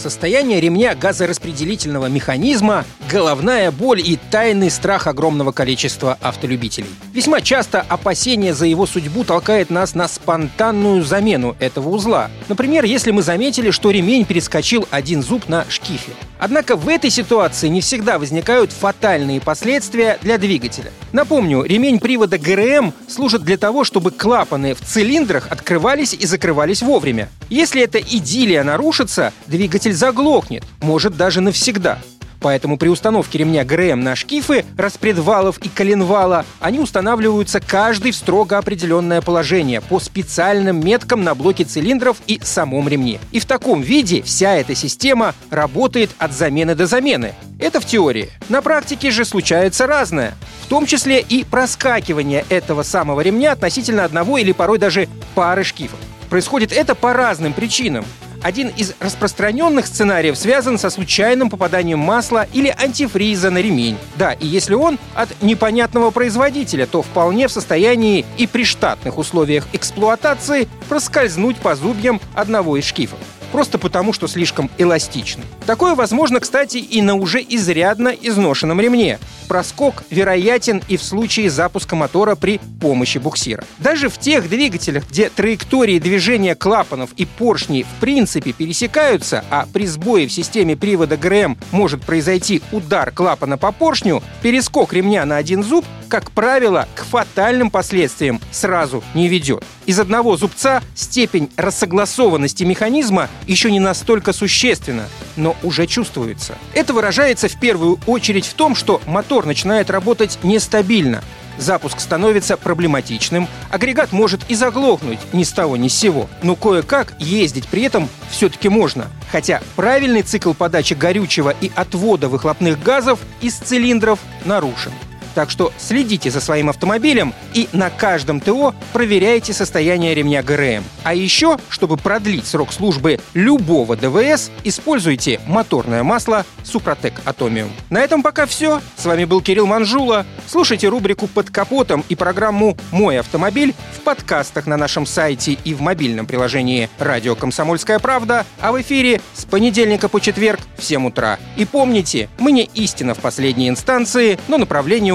[0.00, 6.88] Состояние ремня газораспределительного механизма, головная боль и тайный страх огромного количества автолюбителей.
[7.12, 12.30] Весьма часто опасение за его судьбу толкает нас на спонтанную замену этого узла.
[12.48, 16.12] Например, если мы заметили, что ремень перескочил один зуб на шкифе.
[16.40, 20.90] Однако в этой ситуации не всегда возникают фатальные последствия для двигателя.
[21.12, 27.28] Напомню, ремень привода ГРМ служит для того, чтобы клапаны в цилиндрах открывались и закрывались вовремя.
[27.50, 31.98] Если эта идиллия нарушится, двигатель заглохнет, может даже навсегда.
[32.40, 38.58] Поэтому при установке ремня ГРМ на шкифы, распредвалов и коленвала они устанавливаются каждый в строго
[38.58, 43.20] определенное положение по специальным меткам на блоке цилиндров и самом ремне.
[43.30, 47.34] И в таком виде вся эта система работает от замены до замены.
[47.58, 48.30] Это в теории.
[48.48, 50.34] На практике же случается разное.
[50.62, 55.98] В том числе и проскакивание этого самого ремня относительно одного или порой даже пары шкифов.
[56.30, 58.04] Происходит это по разным причинам.
[58.42, 63.98] Один из распространенных сценариев связан со случайным попаданием масла или антифриза на ремень.
[64.16, 69.66] Да, и если он от непонятного производителя, то вполне в состоянии и при штатных условиях
[69.72, 73.18] эксплуатации проскользнуть по зубьям одного из шкифов
[73.50, 75.44] просто потому, что слишком эластичный.
[75.66, 79.18] Такое возможно, кстати, и на уже изрядно изношенном ремне.
[79.50, 83.64] Проскок вероятен и в случае запуска мотора при помощи буксира.
[83.78, 89.86] Даже в тех двигателях, где траектории движения клапанов и поршней в принципе пересекаются, а при
[89.86, 95.64] сбое в системе привода ГРМ может произойти удар клапана по поршню, перескок ремня на один
[95.64, 99.64] зуб, как правило, к фатальным последствиям сразу не ведет.
[99.90, 106.54] Из одного зубца степень рассогласованности механизма еще не настолько существенна, но уже чувствуется.
[106.74, 111.24] Это выражается в первую очередь в том, что мотор начинает работать нестабильно,
[111.58, 116.28] запуск становится проблематичным, агрегат может и заглохнуть ни с того ни с сего.
[116.44, 119.08] Но кое-как ездить при этом все-таки можно.
[119.32, 124.92] Хотя правильный цикл подачи горючего и отвода выхлопных газов из цилиндров нарушен.
[125.34, 130.84] Так что следите за своим автомобилем и на каждом ТО проверяйте состояние ремня ГРМ.
[131.02, 137.70] А еще, чтобы продлить срок службы любого ДВС, используйте моторное масло Супротек Атомиум.
[137.90, 138.80] На этом пока все.
[138.96, 140.26] С вами был Кирилл Манжула.
[140.46, 145.80] Слушайте рубрику «Под капотом» и программу «Мой автомобиль» в подкастах на нашем сайте и в
[145.80, 151.38] мобильном приложении «Радио Комсомольская правда», а в эфире с понедельника по четверг в 7 утра.
[151.56, 155.14] И помните, мы не истина в последней инстанции, но направление